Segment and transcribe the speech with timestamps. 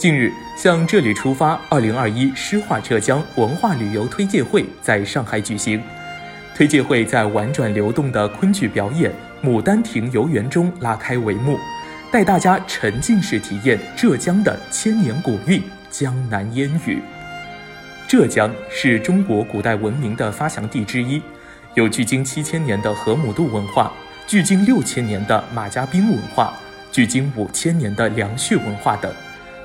[0.00, 5.78] 近日，向这里出发二零二一诗画浙江文化旅游推介会在上海举行。
[6.54, 9.12] 推介会在婉转流动的昆剧表演
[9.46, 11.58] 《牡丹亭游园》中拉开帷幕，
[12.10, 17.02] 带大家沉浸式体验浙江的千年古韵江南烟雨。
[18.08, 21.20] 浙江是中国古代文明的发祥地之一，
[21.74, 23.92] 有距今七千年的河姆渡文化，
[24.26, 26.54] 距今六千年的马家浜文化，
[26.90, 29.12] 距今五千年的梁旭文化等。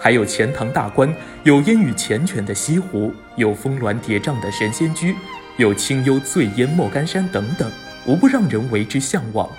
[0.06, 1.12] 还有钱塘大观，
[1.42, 5.16] 有烟雨缱绻的西湖，有峰峦叠嶂的神仙居，
[5.58, 7.68] 有清幽醉烟莫干山等等，
[8.06, 9.50] 无不让人为之向往。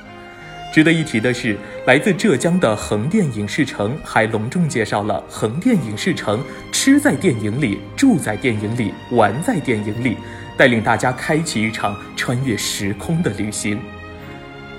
[0.73, 6.41] 值得一提的是，来自浙江的横店影视城还隆重介绍了横店影视城
[6.71, 10.17] 吃在电影里，住在电影里，玩在电影里，
[10.57, 13.81] 带领大家开启一场穿越时空的旅行。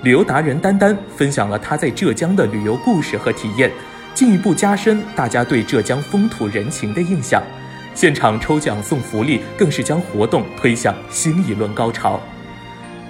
[0.02, 3.70] 旅游达人丹丹分享了他在浙江的旅游故事和体验。
[4.18, 7.40] 进一步加深大家对浙江风土人情的印象，
[7.94, 12.20] 现场抽奖送福利更是将活动推向新一轮高潮。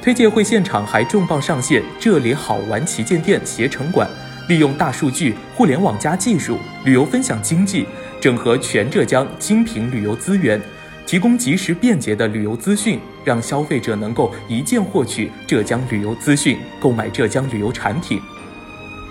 [0.02, 4.06] 推介会现场还重磅上线这里好玩旗舰店携程馆，
[4.48, 7.86] 利用大数据、互联网加技术、旅游分享经济，
[8.20, 10.60] 整合全浙江精品旅游资源，
[11.06, 18.20] 提供及时便捷的旅游资讯，让消费者能够一键获取浙江旅游资讯，购买浙江旅游产品。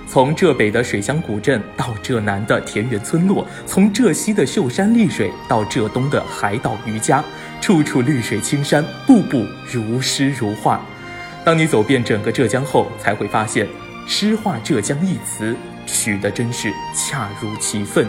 [0.08, 7.24] 从浙北的水乡古镇到浙南的田园村落，从浙西的秀山丽水到浙东的海岛渔家，
[7.60, 10.82] 处处绿水青山，步步如诗如画。
[11.44, 13.68] 当你走遍整个浙江后，才会发现
[14.08, 18.08] “诗画浙江”一词取得真是恰如其分。